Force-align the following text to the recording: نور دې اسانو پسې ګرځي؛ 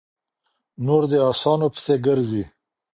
نور 0.85 1.03
دې 1.09 1.17
اسانو 1.29 1.67
پسې 1.73 1.95
ګرځي؛ 2.05 2.43